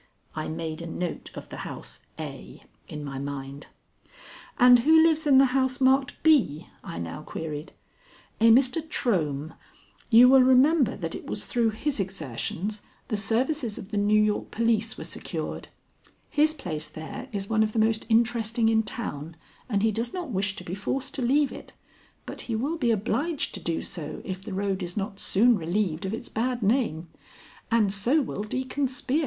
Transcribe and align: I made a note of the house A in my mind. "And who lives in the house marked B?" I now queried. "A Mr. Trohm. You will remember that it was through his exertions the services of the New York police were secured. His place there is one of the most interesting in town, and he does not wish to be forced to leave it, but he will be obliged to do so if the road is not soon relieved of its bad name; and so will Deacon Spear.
I 0.35 0.47
made 0.47 0.81
a 0.81 0.87
note 0.87 1.29
of 1.35 1.49
the 1.49 1.57
house 1.57 1.99
A 2.17 2.63
in 2.87 3.03
my 3.03 3.19
mind. 3.19 3.67
"And 4.57 4.79
who 4.79 4.99
lives 4.99 5.27
in 5.27 5.37
the 5.37 5.45
house 5.53 5.79
marked 5.79 6.15
B?" 6.23 6.69
I 6.83 6.97
now 6.97 7.21
queried. 7.21 7.71
"A 8.39 8.49
Mr. 8.49 8.81
Trohm. 8.81 9.53
You 10.09 10.27
will 10.27 10.41
remember 10.41 10.95
that 10.97 11.13
it 11.13 11.27
was 11.27 11.45
through 11.45 11.69
his 11.69 11.99
exertions 11.99 12.81
the 13.09 13.15
services 13.15 13.77
of 13.77 13.91
the 13.91 13.97
New 13.97 14.19
York 14.19 14.49
police 14.49 14.97
were 14.97 15.03
secured. 15.03 15.67
His 16.31 16.55
place 16.55 16.87
there 16.87 17.29
is 17.31 17.47
one 17.47 17.61
of 17.61 17.71
the 17.71 17.77
most 17.77 18.07
interesting 18.09 18.69
in 18.69 18.81
town, 18.81 19.35
and 19.69 19.83
he 19.83 19.91
does 19.91 20.15
not 20.15 20.31
wish 20.31 20.55
to 20.55 20.63
be 20.63 20.73
forced 20.73 21.13
to 21.13 21.21
leave 21.21 21.51
it, 21.51 21.73
but 22.25 22.41
he 22.49 22.55
will 22.55 22.79
be 22.79 22.89
obliged 22.89 23.53
to 23.53 23.59
do 23.59 23.83
so 23.83 24.19
if 24.25 24.41
the 24.43 24.53
road 24.55 24.81
is 24.81 24.97
not 24.97 25.19
soon 25.19 25.59
relieved 25.59 26.07
of 26.07 26.13
its 26.15 26.27
bad 26.27 26.63
name; 26.63 27.07
and 27.69 27.93
so 27.93 28.19
will 28.23 28.41
Deacon 28.41 28.87
Spear. 28.87 29.19